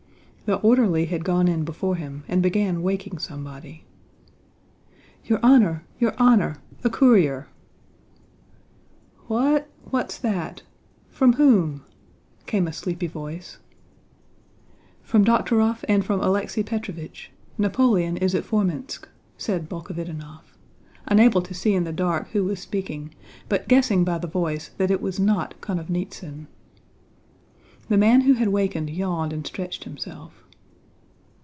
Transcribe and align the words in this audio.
The 0.47 0.57
orderly 0.57 1.05
had 1.05 1.23
gone 1.23 1.47
in 1.47 1.63
before 1.63 1.95
him 1.95 2.25
and 2.27 2.41
began 2.43 2.81
waking 2.81 3.19
somebody. 3.19 3.85
"Your 5.23 5.39
honor, 5.41 5.85
your 5.97 6.13
honor! 6.17 6.57
A 6.83 6.89
courier." 6.89 7.47
"What? 9.27 9.69
What's 9.91 10.17
that? 10.17 10.63
From 11.09 11.33
whom?" 11.33 11.83
came 12.47 12.67
a 12.67 12.73
sleepy 12.73 13.07
voice. 13.07 13.59
"From 15.03 15.23
Dokhtúrov 15.23 15.85
and 15.87 16.03
from 16.03 16.19
Alexéy 16.19 16.65
Petróvich. 16.65 17.29
Napoleon 17.57 18.17
is 18.17 18.35
at 18.35 18.43
Formínsk," 18.43 19.05
said 19.37 19.69
Bolkhovítinov, 19.69 20.41
unable 21.07 21.41
to 21.43 21.53
see 21.53 21.73
in 21.73 21.85
the 21.85 21.93
dark 21.93 22.27
who 22.31 22.43
was 22.43 22.59
speaking 22.59 23.15
but 23.47 23.69
guessing 23.69 24.03
by 24.03 24.17
the 24.17 24.27
voice 24.27 24.71
that 24.77 24.91
it 24.91 25.01
was 25.01 25.17
not 25.17 25.61
Konovnítsyn. 25.61 26.47
The 27.87 27.97
man 27.97 28.21
who 28.21 28.33
had 28.33 28.47
wakened 28.49 28.89
yawned 28.89 29.33
and 29.33 29.45
stretched 29.45 29.83
himself. 29.83 30.43